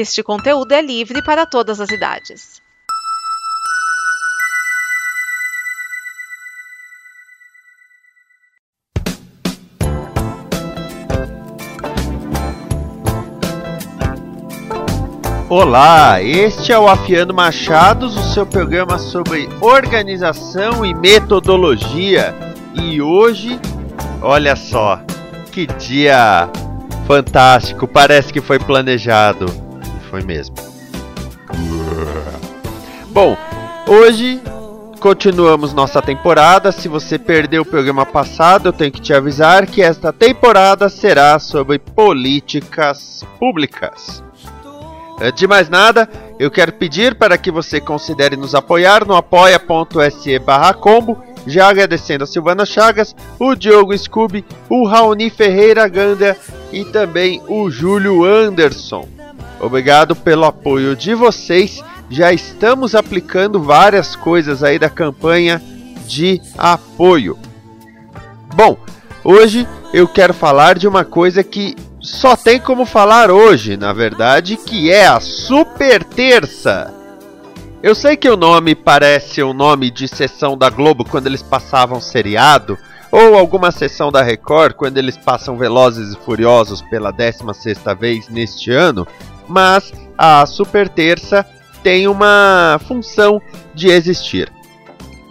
[0.00, 2.62] Este conteúdo é livre para todas as idades.
[15.48, 22.32] Olá, este é o Afiano Machados, o seu programa sobre organização e metodologia.
[22.72, 23.58] E hoje,
[24.22, 25.00] olha só,
[25.50, 26.48] que dia
[27.04, 29.66] fantástico, parece que foi planejado.
[30.10, 30.56] Foi mesmo.
[33.10, 33.36] Bom,
[33.86, 34.40] hoje
[35.00, 36.72] continuamos nossa temporada.
[36.72, 41.38] Se você perdeu o programa passado, eu tenho que te avisar que esta temporada será
[41.38, 44.22] sobre políticas públicas.
[45.20, 50.40] Antes de mais nada, eu quero pedir para que você considere nos apoiar no apoia.se
[50.80, 56.36] combo, já agradecendo a Silvana Chagas, o Diogo Scooby, o Raoni Ferreira Ganda
[56.72, 59.17] e também o Júlio Anderson.
[59.60, 61.82] Obrigado pelo apoio de vocês.
[62.10, 65.60] Já estamos aplicando várias coisas aí da campanha
[66.06, 67.38] de apoio.
[68.54, 68.78] Bom,
[69.22, 74.56] hoje eu quero falar de uma coisa que só tem como falar hoje, na verdade,
[74.56, 76.94] que é a Super Terça.
[77.82, 82.00] Eu sei que o nome parece um nome de sessão da Globo quando eles passavam
[82.00, 82.78] seriado,
[83.10, 88.70] ou alguma sessão da Record quando eles passam Velozes e Furiosos pela 16ª vez neste
[88.70, 89.06] ano,
[89.48, 91.46] mas a Super Terça
[91.82, 93.40] tem uma função
[93.74, 94.52] de existir.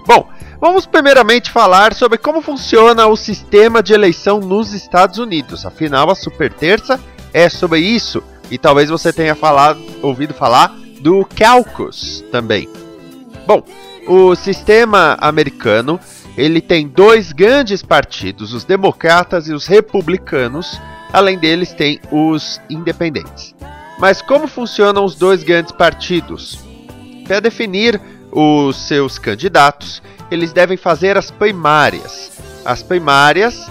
[0.06, 0.28] Bom,
[0.60, 5.68] Vamos primeiramente falar sobre como funciona o sistema de eleição nos Estados Unidos.
[5.68, 7.00] Afinal, a Super Terça
[7.32, 8.24] é sobre isso.
[8.50, 12.68] E talvez você tenha falado, ouvido falar do caucus também.
[13.46, 13.62] Bom,
[14.08, 16.00] o sistema americano
[16.36, 20.80] ele tem dois grandes partidos, os democratas e os republicanos.
[21.14, 23.54] Além deles, tem os independentes.
[24.00, 26.60] Mas como funcionam os dois grandes partidos?
[27.26, 28.00] Para definir
[28.32, 32.32] os seus candidatos, eles devem fazer as primárias.
[32.64, 33.68] As primárias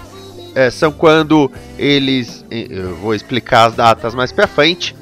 [0.53, 4.95] é, são quando eles, eu vou explicar as datas mais para frente,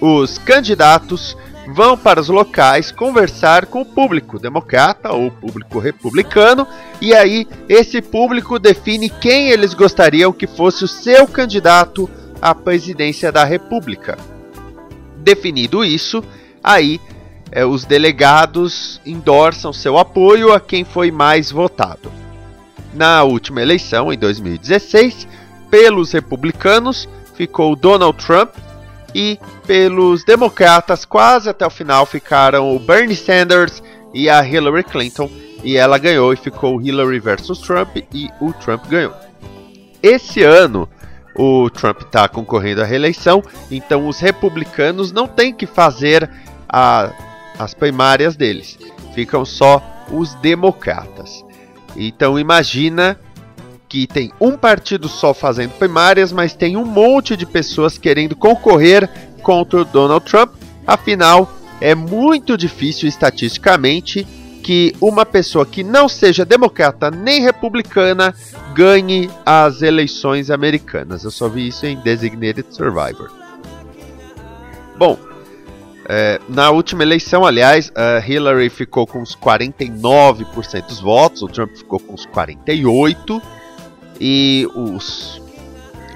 [0.00, 1.36] os candidatos
[1.74, 6.66] vão para os locais conversar com o público democrata ou público republicano,
[7.00, 12.08] e aí esse público define quem eles gostariam que fosse o seu candidato
[12.40, 14.35] à presidência da República.
[15.26, 16.22] Definido isso,
[16.62, 17.00] aí
[17.50, 22.12] é, os delegados endossam seu apoio a quem foi mais votado.
[22.94, 25.26] Na última eleição, em 2016,
[25.68, 28.54] pelos republicanos ficou Donald Trump
[29.12, 29.36] e
[29.66, 33.82] pelos democratas, quase até o final, ficaram o Bernie Sanders
[34.14, 35.28] e a Hillary Clinton.
[35.64, 39.12] E ela ganhou e ficou Hillary versus Trump e o Trump ganhou.
[40.00, 40.88] Esse ano,
[41.38, 46.28] o Trump está concorrendo à reeleição, então os republicanos não têm que fazer
[46.68, 47.12] a
[47.58, 48.78] as primárias deles.
[49.14, 51.44] Ficam só os democratas.
[51.96, 53.18] Então imagina
[53.88, 59.08] que tem um partido só fazendo primárias, mas tem um monte de pessoas querendo concorrer
[59.42, 60.54] contra o Donald Trump.
[60.86, 64.26] Afinal, é muito difícil estatisticamente
[64.66, 68.34] que uma pessoa que não seja democrata nem republicana
[68.74, 71.22] ganhe as eleições americanas.
[71.22, 73.30] Eu só vi isso em Designated Survivor.
[74.98, 75.16] Bom,
[76.08, 77.92] é, na última eleição, aliás,
[78.26, 83.40] Hillary ficou com uns 49% dos votos, o Trump ficou com uns 48%
[84.20, 85.40] e os,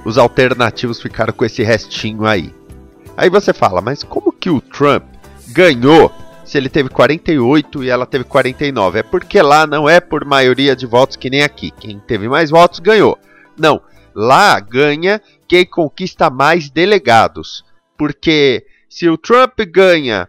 [0.05, 2.53] os alternativos ficaram com esse restinho aí.
[3.17, 5.05] Aí você fala, mas como que o Trump
[5.53, 6.13] ganhou
[6.51, 8.99] se ele teve 48 e ela teve 49?
[8.99, 11.71] É porque lá não é por maioria de votos que nem aqui.
[11.71, 13.17] Quem teve mais votos ganhou.
[13.57, 13.81] Não,
[14.13, 17.65] lá ganha quem conquista mais delegados.
[17.97, 20.29] Porque se o Trump ganha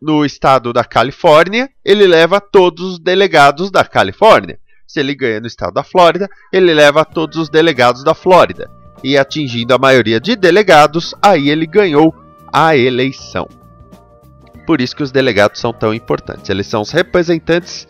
[0.00, 4.58] no estado da Califórnia, ele leva todos os delegados da Califórnia.
[4.86, 8.70] Se ele ganha no estado da Flórida, ele leva todos os delegados da Flórida.
[9.02, 12.14] E atingindo a maioria de delegados, aí ele ganhou
[12.52, 13.48] a eleição.
[14.66, 16.50] Por isso que os delegados são tão importantes.
[16.50, 17.86] Eles são os representantes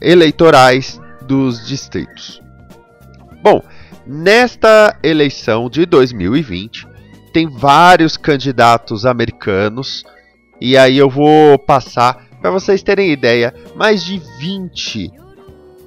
[0.00, 2.42] eleitorais dos distritos.
[3.42, 3.62] Bom,
[4.06, 6.86] nesta eleição de 2020,
[7.32, 10.04] tem vários candidatos americanos.
[10.60, 15.12] E aí eu vou passar para vocês terem ideia, mais de 20,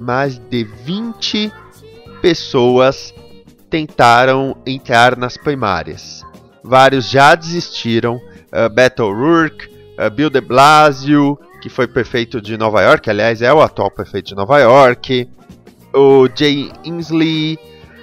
[0.00, 1.52] mais de 20
[2.22, 3.12] pessoas
[3.68, 6.24] tentaram entrar nas primárias.
[6.62, 8.16] Vários já desistiram.
[8.16, 9.02] Uh, Beto
[10.14, 14.34] Bill de Blasio, que foi prefeito de Nova York, aliás é o atual prefeito de
[14.34, 15.28] Nova York.
[15.94, 17.58] O Jay Inslee,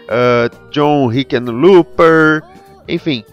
[0.08, 2.42] uh, John Hickenlooper,
[2.88, 3.24] enfim,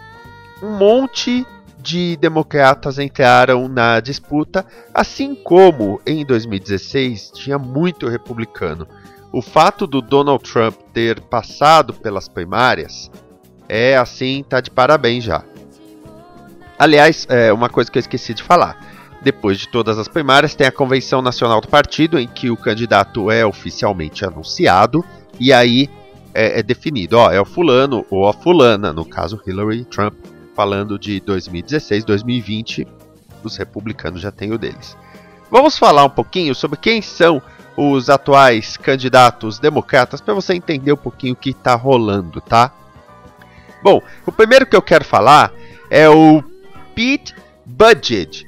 [0.62, 1.46] um monte
[1.80, 8.86] de democratas entraram na disputa, assim como em 2016 tinha muito republicano.
[9.32, 13.10] O fato do Donald Trump ter passado pelas primárias
[13.68, 15.44] é assim, tá de parabéns já.
[16.78, 18.78] Aliás, é uma coisa que eu esqueci de falar.
[19.20, 23.30] Depois de todas as primárias, tem a convenção nacional do partido, em que o candidato
[23.30, 25.04] é oficialmente anunciado,
[25.40, 25.90] e aí
[26.32, 30.14] é, é definido, ó, é o fulano ou a fulana, no caso Hillary Trump,
[30.54, 32.86] falando de 2016, 2020,
[33.42, 34.96] os republicanos já têm o deles.
[35.50, 37.42] Vamos falar um pouquinho sobre quem são
[37.76, 42.72] os atuais candidatos democratas para você entender um pouquinho o que está rolando, tá?
[43.82, 45.52] Bom, o primeiro que eu quero falar
[45.90, 46.42] é o
[46.98, 47.32] Pete
[47.64, 48.44] Buttigieg.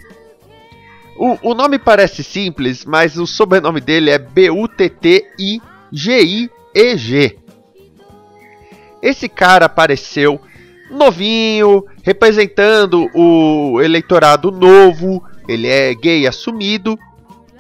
[1.17, 4.59] O, o nome parece simples, mas o sobrenome dele é B-U-T-T-I-G-I-E-G.
[9.01, 10.41] Esse cara apareceu
[10.91, 16.99] novinho, representando o eleitorado novo, ele é gay assumido,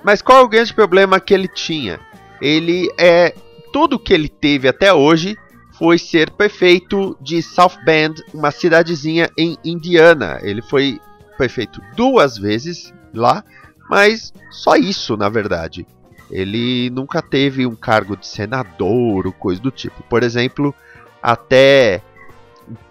[0.03, 2.01] mas qual é o grande problema que ele tinha?
[2.43, 3.33] Ele é
[3.73, 5.39] tudo que ele teve até hoje
[5.81, 10.39] foi ser prefeito de South Bend, uma cidadezinha em Indiana.
[10.43, 11.01] Ele foi
[11.39, 13.43] prefeito duas vezes lá,
[13.89, 15.87] mas só isso, na verdade.
[16.31, 20.03] Ele nunca teve um cargo de senador ou coisa do tipo.
[20.03, 20.75] Por exemplo,
[21.23, 22.03] até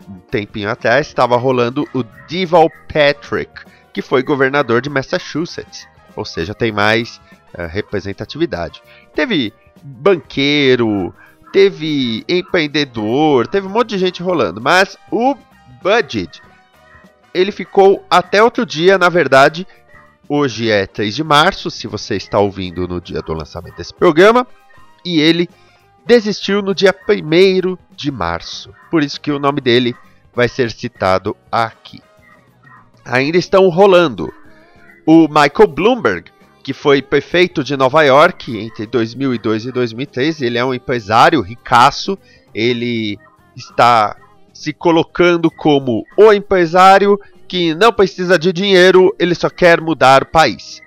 [0.09, 3.51] um tempinho atrás estava rolando o Deval Patrick,
[3.93, 5.87] que foi governador de Massachusetts
[6.19, 7.21] ou seja, tem mais
[7.57, 8.81] uh, representatividade.
[9.15, 11.13] Teve banqueiro,
[11.51, 15.35] teve empreendedor, teve um monte de gente rolando, mas o
[15.81, 16.41] Budget
[17.33, 19.67] ele ficou até outro dia, na verdade,
[20.27, 24.45] hoje é 3 de março, se você está ouvindo no dia do lançamento desse programa,
[25.05, 25.49] e ele
[26.05, 28.73] desistiu no dia 1 de março.
[28.89, 29.95] Por isso que o nome dele
[30.33, 32.01] vai ser citado aqui.
[33.05, 34.33] Ainda estão rolando
[35.05, 36.31] o Michael Bloomberg,
[36.63, 42.17] que foi prefeito de Nova York entre 2002 e 2003, ele é um empresário ricaço,
[42.53, 43.17] ele
[43.55, 44.15] está
[44.53, 50.27] se colocando como o empresário que não precisa de dinheiro, ele só quer mudar o
[50.27, 50.81] país.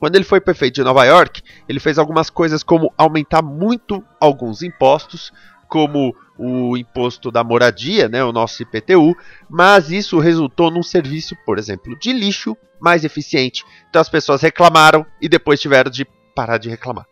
[0.00, 4.62] Quando ele foi prefeito de Nova York, ele fez algumas coisas como aumentar muito alguns
[4.62, 5.32] impostos,
[5.68, 9.16] como o imposto da moradia, né, o nosso IPTU,
[9.50, 13.64] mas isso resultou num serviço, por exemplo, de lixo mais eficiente.
[13.90, 17.06] Então as pessoas reclamaram e depois tiveram de parar de reclamar.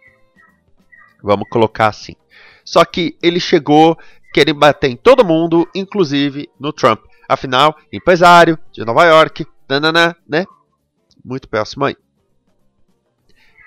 [1.23, 2.15] Vamos colocar assim.
[2.65, 3.99] Só que ele chegou
[4.33, 7.01] querendo bater em todo mundo, inclusive no Trump.
[7.29, 10.45] Afinal, empresário de Nova York, nanana, né?
[11.25, 11.97] Muito próximo aí.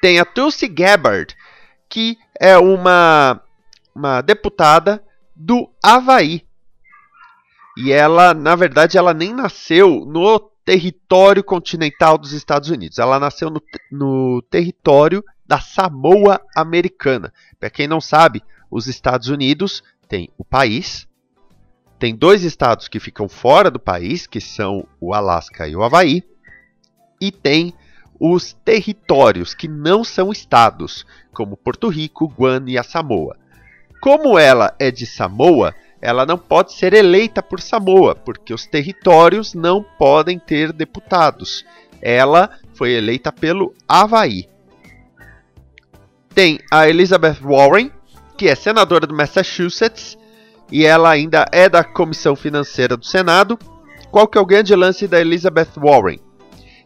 [0.01, 1.35] Tem a Tulsi Gabbard,
[1.89, 3.41] que é uma,
[3.94, 5.03] uma deputada
[5.39, 6.45] do Havaí.
[7.77, 13.00] E ela, na verdade, ela nem nasceu no território continental dos Estados Unidos.
[13.00, 17.33] Ela nasceu no, no território da Samoa Americana.
[17.57, 21.07] Para quem não sabe, os Estados Unidos têm o país,
[21.97, 26.24] tem dois estados que ficam fora do país, que são o Alasca e o Havaí,
[27.19, 27.74] e tem
[28.19, 33.38] os territórios que não são estados, como Porto Rico, Guam e a Samoa.
[34.01, 39.54] Como ela é de Samoa, ela não pode ser eleita por Samoa, porque os territórios
[39.54, 41.66] não podem ter deputados.
[42.01, 44.48] Ela foi eleita pelo Havaí.
[46.34, 47.91] Tem a Elizabeth Warren,
[48.38, 50.18] que é senadora do Massachusetts,
[50.72, 53.60] e ela ainda é da Comissão Financeira do Senado.
[54.10, 56.20] Qual que é o grande lance da Elizabeth Warren?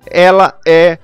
[0.10, 0.98] Ela é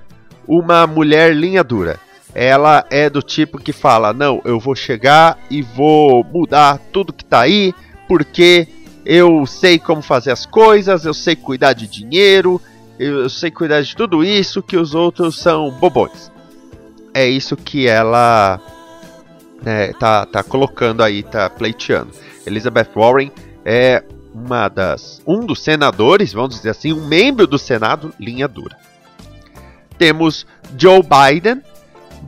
[0.48, 2.00] uma mulher linha dura
[2.34, 7.24] ela é do tipo que fala: Não, eu vou chegar e vou mudar tudo que
[7.24, 7.74] tá aí,
[8.08, 8.68] porque
[9.04, 12.60] eu sei como fazer as coisas, eu sei cuidar de dinheiro,
[12.98, 16.30] eu sei cuidar de tudo isso que os outros são bobões.
[17.12, 18.60] É isso que ela
[19.62, 22.10] né, tá, tá colocando aí, tá pleiteando.
[22.46, 23.32] Elizabeth Warren
[23.64, 28.76] é uma das um dos senadores, vamos dizer assim, um membro do Senado linha dura.
[29.98, 30.46] Temos
[30.78, 31.62] Joe Biden,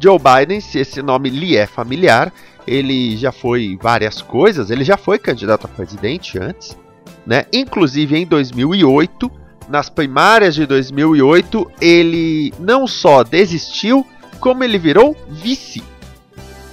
[0.02, 2.32] Joe Biden, se esse nome lhe é familiar,
[2.66, 6.76] ele já foi várias coisas, ele já foi candidato a presidente antes,
[7.25, 7.44] né?
[7.52, 9.30] Inclusive em 2008,
[9.68, 14.04] nas primárias de 2008, ele não só desistiu,
[14.40, 15.82] como ele virou vice.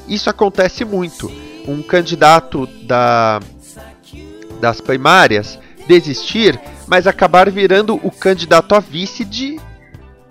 [0.07, 1.31] Isso acontece muito.
[1.67, 3.39] Um candidato da,
[4.59, 9.59] das primárias desistir, mas acabar virando o candidato a vice de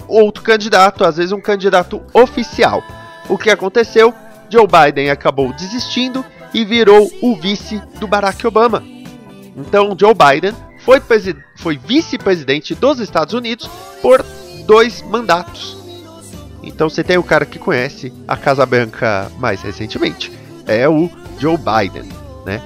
[0.08, 2.82] outro candidato, às vezes um candidato oficial.
[3.28, 4.14] O que aconteceu?
[4.50, 6.24] Joe Biden acabou desistindo
[6.54, 8.82] e virou o vice do Barack Obama.
[9.56, 11.02] Então Joe Biden foi,
[11.56, 13.68] foi vice-presidente dos Estados Unidos
[14.00, 14.24] por
[14.66, 15.76] dois mandatos.
[16.62, 20.32] Então você tem o cara que conhece a Casa Branca mais recentemente,
[20.66, 22.08] é o Joe Biden,
[22.44, 22.62] né?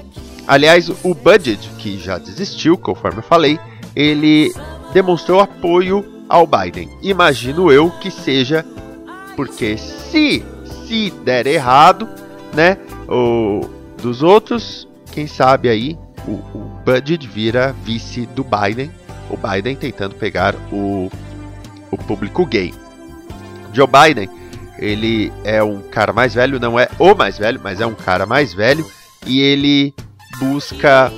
[0.46, 3.61] Aliás, o Budget, que já desistiu, conforme eu falei,
[3.94, 4.52] ele
[4.92, 6.88] demonstrou apoio ao Biden.
[7.02, 8.64] Imagino eu que seja
[9.36, 10.42] porque se
[10.86, 12.08] se der errado,
[12.54, 13.68] né, o
[14.00, 18.90] dos outros, quem sabe aí o, o Budget vira vice do Biden,
[19.30, 21.10] o Biden tentando pegar o,
[21.90, 22.74] o público gay.
[23.72, 24.28] Joe Biden,
[24.78, 28.24] ele é um cara mais velho, não é o mais velho, mas é um cara
[28.24, 28.86] mais velho
[29.26, 29.94] e ele
[30.38, 31.12] busca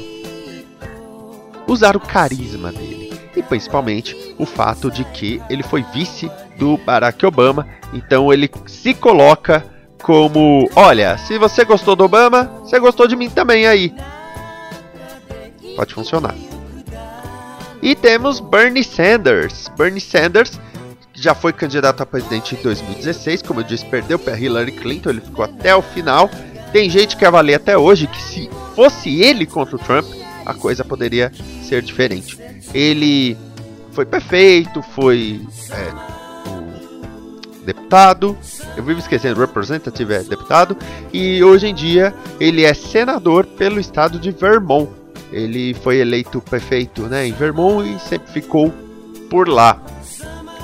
[1.67, 3.04] usar o carisma dele
[3.37, 8.95] e principalmente o fato de que ele foi vice do Barack Obama, então ele se
[8.95, 9.65] coloca
[10.03, 13.95] como, olha, se você gostou do Obama, você gostou de mim também aí.
[15.77, 16.35] Pode funcionar.
[17.83, 19.71] E temos Bernie Sanders.
[19.77, 20.61] Bernie Sanders
[21.15, 25.21] já foi candidato a presidente em 2016, como eu disse, perdeu para Hillary Clinton, ele
[25.21, 26.29] ficou até o final.
[26.73, 30.07] Tem gente que avalia até hoje que se fosse ele contra o Trump,
[30.45, 31.33] a coisa poderia
[31.63, 32.39] ser diferente.
[32.73, 33.37] Ele
[33.93, 36.15] foi prefeito, foi é,
[37.65, 38.37] deputado,
[38.77, 40.77] eu vivo esquecendo, representative é deputado,
[41.13, 44.91] e hoje em dia ele é senador pelo estado de Vermont.
[45.33, 48.73] Ele foi eleito prefeito né, em Vermont e sempre ficou
[49.31, 49.81] por lá.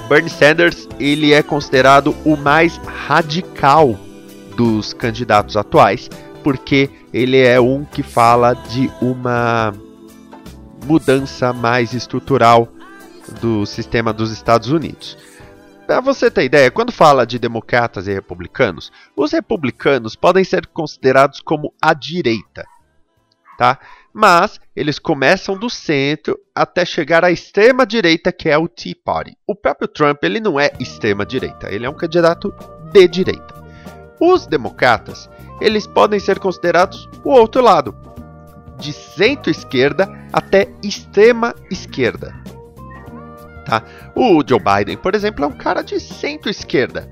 [0.08, 3.98] Bernie Sanders ele é considerado o mais radical
[4.56, 6.10] dos candidatos atuais,
[6.42, 9.72] porque ele é um que fala de uma
[10.84, 12.68] mudança mais estrutural
[13.40, 15.16] do sistema dos Estados Unidos.
[15.86, 21.40] Para você ter ideia, quando fala de democratas e republicanos, os republicanos podem ser considerados
[21.40, 22.64] como a direita,
[23.58, 23.78] tá?
[24.12, 29.36] mas eles começam do centro até chegar à extrema direita, que é o Tea Party.
[29.46, 32.52] O próprio Trump ele não é extrema direita, ele é um candidato
[32.92, 33.54] de direita.
[34.20, 35.28] Os democratas
[35.60, 37.94] eles podem ser considerados o outro lado,
[38.78, 42.34] de centro-esquerda até extrema esquerda.
[43.66, 43.82] Tá?
[44.14, 47.08] O Joe Biden, por exemplo, é um cara de centro-esquerda.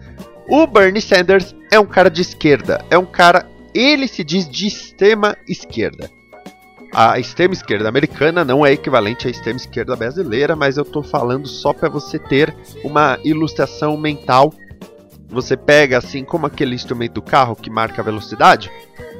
[0.48, 4.66] O Bernie Sanders é um cara de esquerda, é um cara, ele se diz de
[4.66, 6.10] extrema esquerda
[6.92, 11.46] a extrema esquerda americana não é equivalente à extrema esquerda brasileira, mas eu estou falando
[11.46, 14.52] só para você ter uma ilustração mental.
[15.28, 18.70] Você pega assim como aquele instrumento do carro que marca a velocidade,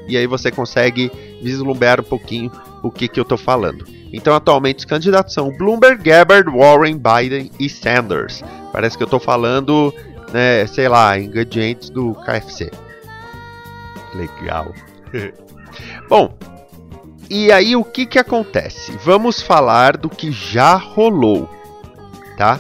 [0.09, 1.11] e aí você consegue
[1.43, 2.51] vislumbrar um pouquinho
[2.83, 3.85] o que, que eu estou falando.
[4.13, 8.43] Então, atualmente, os candidatos são Bloomberg, Gabbard, Warren, Biden e Sanders.
[8.73, 9.95] Parece que eu estou falando,
[10.33, 12.71] né, sei lá, ingredientes do KFC.
[14.15, 14.73] Legal.
[16.09, 16.35] Bom,
[17.29, 18.93] e aí o que que acontece?
[19.05, 21.49] Vamos falar do que já rolou,
[22.39, 22.59] tá?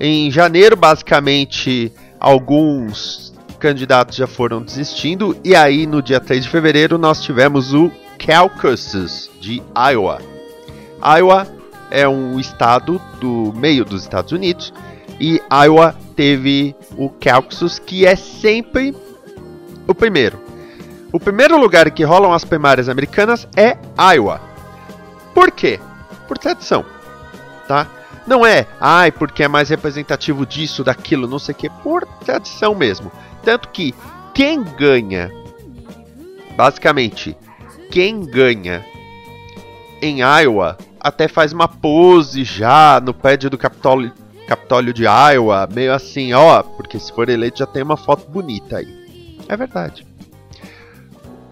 [0.00, 1.92] Em janeiro, basicamente,
[2.24, 7.92] alguns candidatos já foram desistindo e aí no dia 3 de fevereiro nós tivemos o
[8.18, 9.62] Caucasus de
[9.92, 10.22] Iowa.
[11.18, 11.46] Iowa
[11.90, 14.72] é um estado do meio dos Estados Unidos
[15.20, 18.96] e Iowa teve o Caucasus que é sempre
[19.86, 20.40] o primeiro.
[21.12, 23.76] O primeiro lugar que rolam as primárias americanas é
[24.14, 24.40] Iowa.
[25.34, 25.78] Por quê?
[26.26, 26.86] Por tradição,
[27.68, 27.86] tá?
[28.26, 32.74] Não é, ai, porque é mais representativo disso, daquilo, não sei o que, por tradição
[32.74, 33.12] mesmo.
[33.42, 33.94] Tanto que
[34.32, 35.30] quem ganha,
[36.56, 37.36] basicamente,
[37.90, 38.84] quem ganha
[40.00, 44.10] em Iowa até faz uma pose já no prédio do Capitólio,
[44.48, 48.78] Capitólio de Iowa, meio assim, ó, porque se for eleito já tem uma foto bonita
[48.78, 49.04] aí.
[49.48, 50.06] É verdade.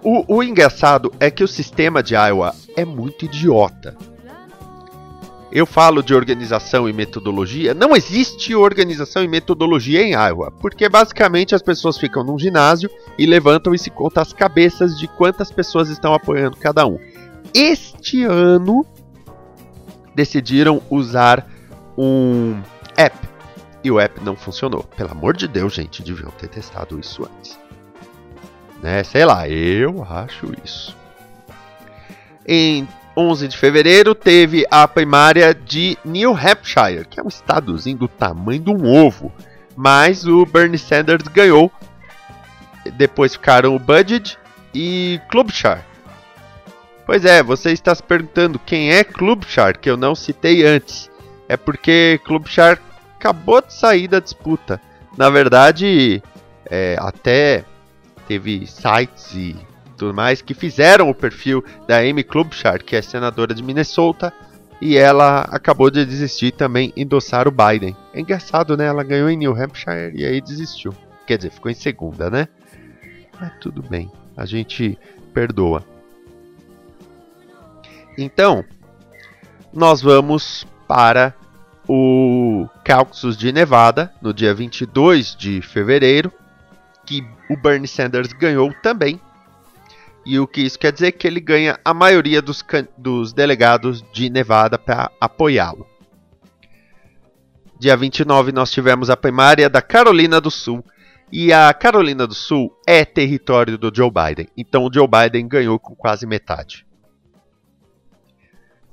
[0.02, 3.96] O, o engraçado é que o sistema de Iowa é muito idiota.
[5.52, 7.74] Eu falo de organização e metodologia.
[7.74, 13.26] Não existe organização e metodologia em Iowa, porque basicamente as pessoas ficam num ginásio e
[13.26, 16.98] levantam e se conta as cabeças de quantas pessoas estão apoiando cada um.
[17.52, 18.86] Este ano
[20.14, 21.46] decidiram usar
[21.98, 22.58] um
[22.96, 23.28] app
[23.84, 24.84] e o app não funcionou.
[24.96, 27.58] Pelo amor de Deus, gente, deviam ter testado isso antes.
[28.82, 29.04] Né?
[29.04, 30.96] Sei lá, eu acho isso.
[32.48, 38.08] Em 11 de fevereiro teve a primária de New Hampshire, que é um estadozinho do
[38.08, 39.32] tamanho de um ovo.
[39.76, 41.70] Mas o Bernie Sanders ganhou.
[42.94, 44.38] Depois ficaram o Budget
[44.74, 45.84] e Klobuchar.
[47.04, 51.10] Pois é, você está se perguntando quem é Klobuchar, que eu não citei antes.
[51.48, 52.80] É porque Klobuchar
[53.16, 54.80] acabou de sair da disputa.
[55.16, 56.22] Na verdade,
[56.70, 57.64] é, até
[58.26, 59.56] teve sites e
[60.02, 64.32] tudo mais que fizeram o perfil da Amy Klobuchar, que é senadora de Minnesota,
[64.80, 67.96] e ela acabou de desistir também endossar o Biden.
[68.12, 68.86] É engraçado, né?
[68.86, 70.92] Ela ganhou em New Hampshire e aí desistiu.
[71.24, 72.48] Quer dizer, ficou em segunda, né?
[73.40, 74.98] Mas tudo bem, a gente
[75.32, 75.84] perdoa.
[78.18, 78.64] Então,
[79.72, 81.32] nós vamos para
[81.88, 86.32] o Caucasus de Nevada, no dia 22 de fevereiro,
[87.06, 89.20] que o Bernie Sanders ganhou também
[90.24, 92.64] e o que isso quer dizer é que ele ganha a maioria dos,
[92.96, 95.86] dos delegados de Nevada para apoiá-lo.
[97.78, 100.84] Dia 29 nós tivemos a primária da Carolina do Sul.
[101.32, 104.48] E a Carolina do Sul é território do Joe Biden.
[104.56, 106.86] Então o Joe Biden ganhou com quase metade.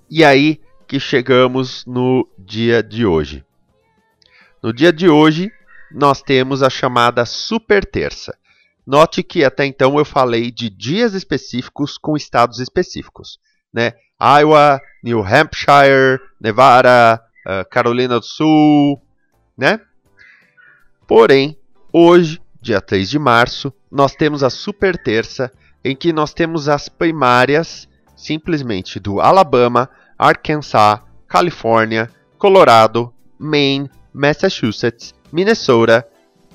[0.10, 3.46] E aí que chegamos no dia de hoje.
[4.64, 5.52] No dia de hoje,
[5.92, 8.36] nós temos a chamada Super Terça.
[8.86, 13.40] Note que até então eu falei de dias específicos com estados específicos,
[13.74, 13.94] né?
[14.22, 19.02] Iowa, New Hampshire, Nevada, uh, Carolina do Sul,
[19.58, 19.80] né?
[21.08, 21.58] Porém,
[21.94, 25.52] hoje, dia 3 de março, nós temos a super terça
[25.84, 36.06] em que nós temos as primárias simplesmente do Alabama, Arkansas, Califórnia, Colorado, Maine, Massachusetts, Minnesota,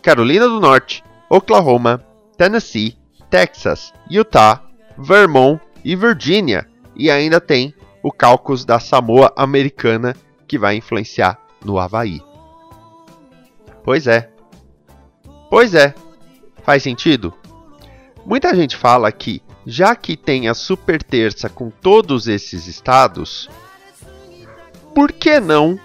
[0.02, 2.04] Carolina do Norte, Oklahoma,
[2.36, 2.96] Tennessee,
[3.30, 4.62] Texas, Utah,
[4.98, 6.66] Vermont e Virgínia.
[6.96, 10.14] E ainda tem o cálculo da Samoa Americana
[10.46, 12.20] que vai influenciar no Havaí.
[13.82, 14.30] Pois é.
[15.50, 15.94] Pois é.
[16.62, 17.34] Faz sentido?
[18.24, 23.50] Muita gente fala que, já que tem a super terça com todos esses estados,
[24.94, 25.78] por que não?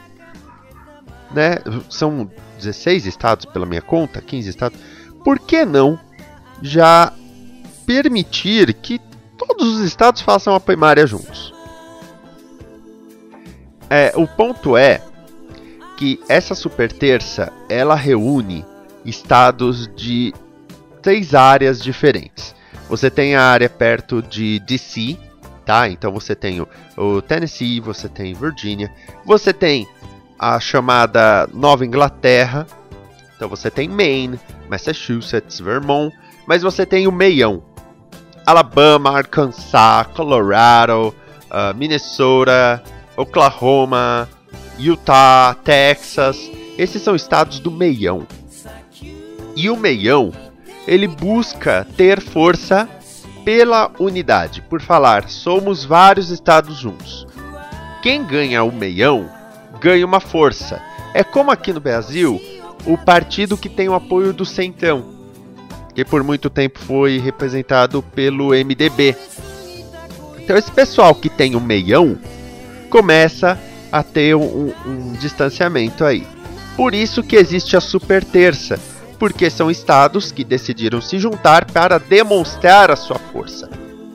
[1.31, 1.57] Né?
[1.89, 4.79] São 16 estados pela minha conta, 15 estados.
[5.23, 5.99] Por que não
[6.61, 7.13] já
[7.85, 8.99] permitir que
[9.37, 11.53] todos os estados façam a primária juntos.
[13.89, 15.01] É, o ponto é
[15.97, 18.65] que essa super terça ela reúne
[19.03, 20.33] estados de
[21.01, 22.55] três áreas diferentes.
[22.87, 25.17] Você tem a área perto de DC,
[25.65, 25.89] tá?
[25.89, 28.91] Então você tem o, o Tennessee, você tem Virgínia,
[29.25, 29.87] você tem
[30.37, 32.65] a chamada Nova Inglaterra,
[33.35, 36.15] então você tem Maine, Massachusetts, Vermont,
[36.49, 37.61] mas você tem o meião.
[38.43, 41.13] Alabama, Arkansas, Colorado,
[41.45, 42.83] uh, Minnesota,
[43.15, 44.27] Oklahoma,
[44.79, 46.49] Utah, Texas.
[46.75, 48.25] Esses são estados do meião.
[49.55, 50.31] E o meião,
[50.87, 52.89] ele busca ter força
[53.45, 57.27] pela unidade, por falar, somos vários estados juntos.
[58.01, 59.29] Quem ganha o meião
[59.79, 60.81] ganha uma força.
[61.13, 62.41] É como aqui no Brasil,
[62.87, 65.18] o partido que tem o apoio do centrão
[65.99, 69.17] que por muito tempo foi representado pelo MDB.
[70.37, 72.17] Então esse pessoal que tem um meião
[72.89, 73.59] começa
[73.91, 76.25] a ter um, um distanciamento aí.
[76.77, 78.79] Por isso que existe a super terça,
[79.19, 83.69] porque são estados que decidiram se juntar para demonstrar a sua força.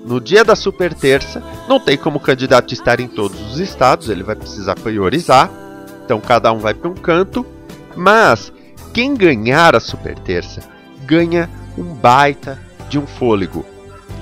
[0.07, 4.09] No dia da super terça, não tem como o candidato estar em todos os estados,
[4.09, 5.51] ele vai precisar priorizar.
[6.03, 7.45] Então cada um vai para um canto,
[7.95, 8.51] mas
[8.95, 10.63] quem ganhar a super terça
[11.05, 12.59] ganha um baita
[12.89, 13.65] de um fôlego.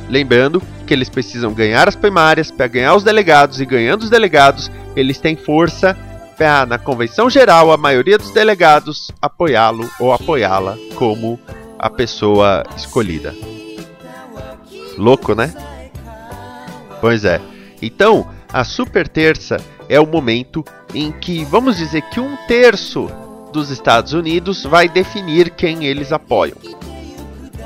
[0.08, 4.70] Lembrando que eles precisam ganhar as primárias para ganhar os delegados e ganhando os delegados,
[4.94, 5.96] eles têm força
[6.36, 11.38] para na convenção geral a maioria dos delegados apoiá-lo ou apoiá-la como
[11.78, 13.34] a pessoa escolhida.
[14.96, 15.54] Louco, né?
[17.00, 17.40] Pois é.
[17.80, 19.56] Então, a super terça
[19.88, 23.10] é o momento em que vamos dizer que um terço
[23.52, 26.56] dos Estados Unidos vai definir quem eles apoiam.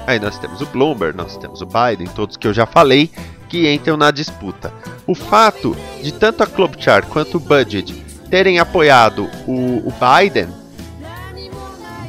[0.07, 3.11] Aí nós temos o Bloomberg, nós temos o Biden, todos que eu já falei
[3.49, 4.73] que entram na disputa.
[5.07, 7.93] O fato de tanto a Klobuchar quanto o Budget
[8.31, 10.49] terem apoiado o, o Biden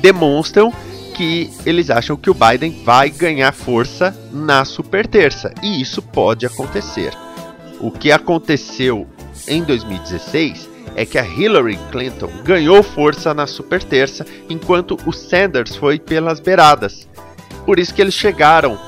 [0.01, 0.73] demonstram
[1.13, 5.51] que eles acham que o Biden vai ganhar força na super terça.
[5.63, 7.11] E isso pode acontecer.
[7.79, 9.07] O que aconteceu
[9.47, 15.75] em 2016 é que a Hillary Clinton ganhou força na super terça, enquanto o Sanders
[15.75, 17.06] foi pelas beiradas.
[17.67, 18.79] Por isso que eles chegaram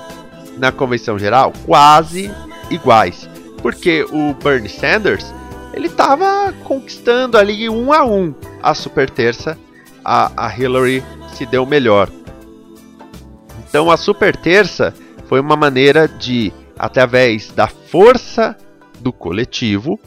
[0.58, 2.32] na convenção geral quase
[2.70, 3.30] iguais,
[3.62, 5.34] porque o Bernie Sanders
[5.74, 9.60] ele estava conquistando ali um a um a super terça,
[10.04, 12.10] a, a Hillary se deu melhor.
[13.68, 14.94] Então a super terça
[15.26, 18.56] foi uma maneira de, através da força
[19.02, 20.00] do coletivo,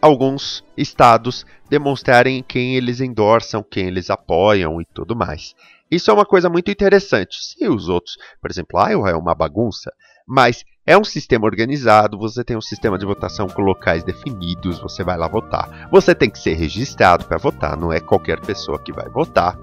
[0.00, 5.56] alguns estados demonstrarem quem eles endossam, quem eles apoiam e tudo mais.
[5.92, 7.36] Isso é uma coisa muito interessante.
[7.44, 9.92] Se os outros, por exemplo, Iowa é uma bagunça,
[10.26, 15.04] mas É um sistema organizado, você tem um sistema de votação com locais definidos, você
[15.04, 15.88] vai lá votar.
[15.92, 19.56] Você tem que ser registrado para votar, não é qualquer pessoa que vai votar.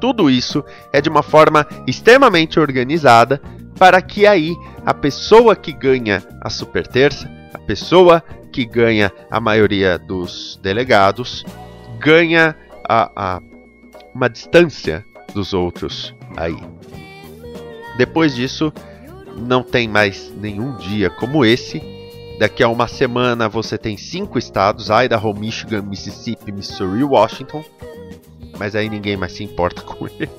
[0.00, 3.40] Tudo isso é de uma forma extremamente organizada
[3.78, 8.20] para que aí a pessoa que ganha a super terça, a pessoa
[8.52, 11.44] que ganha a maioria dos delegados,
[12.00, 12.56] ganha
[12.88, 13.40] a, a,
[14.12, 16.56] uma distância dos outros aí.
[17.96, 18.72] Depois disso,
[19.36, 21.82] não tem mais nenhum dia como esse.
[22.38, 27.64] Daqui a uma semana você tem cinco estados: Idaho, Michigan, Mississippi, Missouri e Washington.
[28.58, 30.30] Mas aí ninguém mais se importa com eles.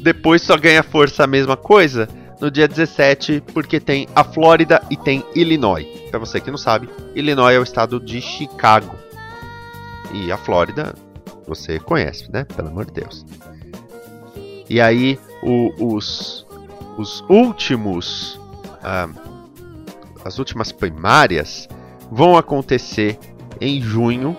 [0.00, 2.08] Depois só ganha força a mesma coisa
[2.40, 5.86] no dia 17, porque tem a Flórida e tem Illinois.
[6.10, 8.96] Para você que não sabe, Illinois é o estado de Chicago.
[10.14, 10.94] E a Flórida,
[11.48, 12.44] você conhece, né?
[12.44, 13.24] Pelo amor de Deus.
[14.68, 16.46] E aí, o, os,
[16.96, 18.38] os últimos.
[18.82, 19.08] Ah,
[20.24, 21.68] as últimas primárias
[22.10, 23.18] vão acontecer
[23.60, 24.36] em junho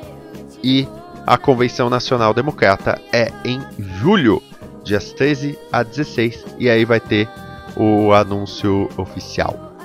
[0.63, 0.88] e
[1.26, 4.41] a Convenção Nacional Democrata é em julho,
[4.84, 7.30] dias 13 a 16, e aí vai ter
[7.76, 9.76] o anúncio oficial.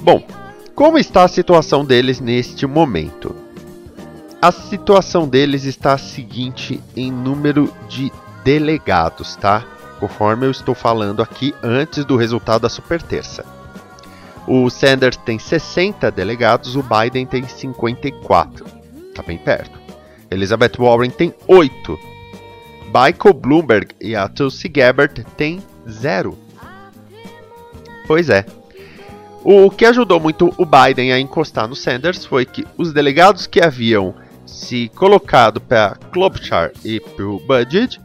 [0.00, 0.24] Bom,
[0.74, 3.41] como está a situação deles neste momento?
[4.42, 8.10] A situação deles está a seguinte em número de
[8.42, 9.64] delegados, tá?
[10.00, 13.46] Conforme eu estou falando aqui antes do resultado da super terça.
[14.44, 18.64] O Sanders tem 60 delegados, o Biden tem 54.
[19.14, 19.78] Tá bem perto.
[20.28, 21.96] Elizabeth Warren tem 8.
[22.86, 26.36] Michael Bloomberg e a Tulsi Gabbard têm 0.
[28.08, 28.44] Pois é.
[29.44, 33.60] O que ajudou muito o Biden a encostar no Sanders foi que os delegados que
[33.60, 34.16] haviam
[34.52, 38.00] se colocado para Klobuchar e para o Budget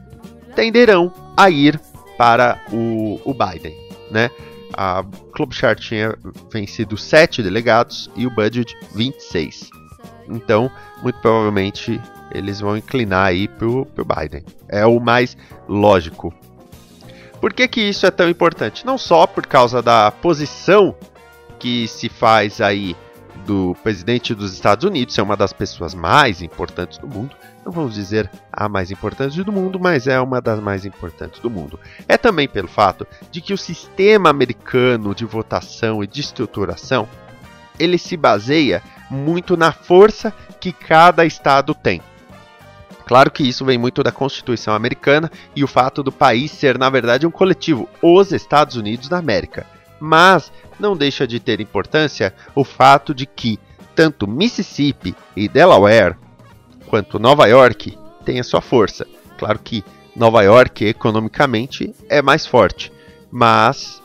[0.55, 1.79] tenderão a ir
[2.17, 3.75] para o, o Biden,
[4.09, 4.31] né?
[4.73, 6.17] A Klobuchar tinha
[6.51, 9.69] vencido 7 delegados e o Budget 26.
[10.29, 14.43] Então, muito provavelmente eles vão inclinar aí pro Biden.
[14.67, 16.33] É o mais lógico.
[17.39, 18.85] Por que, que isso é tão importante?
[18.85, 20.95] Não só por causa da posição
[21.59, 22.95] que se faz aí
[23.47, 27.33] do presidente dos Estados Unidos, é uma das pessoas mais importantes do mundo.
[27.65, 31.49] Não vamos dizer a mais importante do mundo, mas é uma das mais importantes do
[31.49, 31.79] mundo.
[32.09, 37.07] É também pelo fato de que o sistema americano de votação e de estruturação
[37.79, 42.01] ele se baseia muito na força que cada estado tem.
[43.05, 46.89] Claro que isso vem muito da Constituição americana e o fato do país ser, na
[46.89, 49.65] verdade, um coletivo, os Estados Unidos da América.
[49.99, 53.59] Mas não deixa de ter importância o fato de que
[53.95, 56.15] tanto Mississippi e Delaware
[56.87, 59.07] quanto Nova York têm a sua força.
[59.37, 59.83] Claro que
[60.15, 62.91] Nova York economicamente é mais forte,
[63.31, 64.01] mas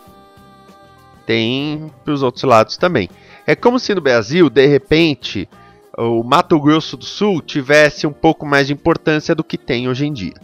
[1.27, 3.09] tem para os outros lados também.
[3.47, 5.49] É como se no Brasil, de repente,
[5.97, 10.07] o Mato Grosso do Sul tivesse um pouco mais de importância do que tem hoje
[10.07, 10.35] em dia.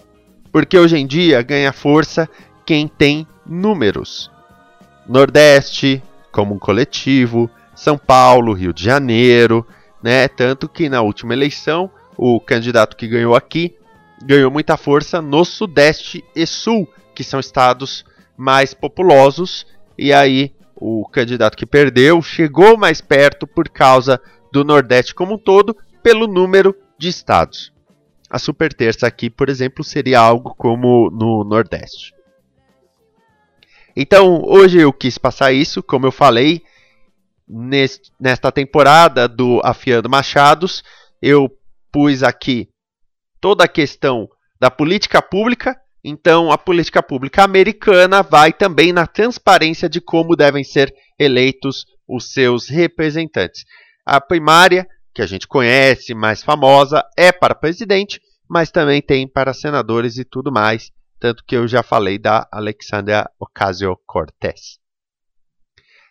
[0.53, 2.29] Porque hoje em dia ganha força
[2.65, 4.31] quem tem números.
[5.09, 9.67] Nordeste, como um coletivo, São Paulo, Rio de Janeiro,
[10.03, 10.29] né?
[10.29, 13.75] Tanto que na última eleição, o candidato que ganhou aqui
[14.23, 18.05] ganhou muita força no Sudeste e Sul, que são estados
[18.37, 19.67] mais populosos,
[19.97, 24.21] e aí o candidato que perdeu chegou mais perto por causa
[24.53, 27.73] do Nordeste como um todo, pelo número de estados.
[28.31, 32.13] A super terça aqui, por exemplo, seria algo como no Nordeste.
[34.01, 36.63] Então, hoje eu quis passar isso, como eu falei,
[38.21, 40.85] nesta temporada do Afiando Machados,
[41.21, 41.51] eu
[41.91, 42.69] pus aqui
[43.41, 44.29] toda a questão
[44.61, 45.77] da política pública.
[46.05, 52.33] Então, a política pública americana vai também na transparência de como devem ser eleitos os
[52.33, 53.65] seus representantes.
[54.07, 59.53] A primária, que a gente conhece, mais famosa, é para presidente, mas também tem para
[59.53, 64.79] senadores e tudo mais tanto que eu já falei da Alexandria Ocasio-Cortez.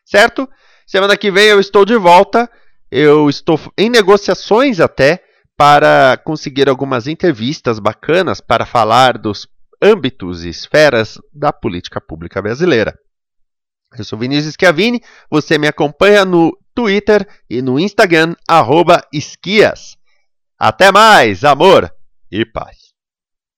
[0.06, 0.50] Certo?
[0.86, 2.50] Semana que vem eu estou de volta.
[2.90, 5.22] Eu estou em negociações até
[5.58, 9.48] para conseguir algumas entrevistas bacanas para falar dos
[9.82, 12.98] âmbitos e esferas da política pública brasileira.
[13.98, 18.36] Eu sou Vinícius Schiavini, você me acompanha no Twitter e no Instagram,
[19.12, 19.98] esquias.
[20.60, 21.92] Até mais, amor
[22.32, 22.87] e paz.